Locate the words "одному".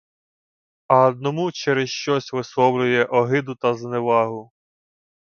1.07-1.51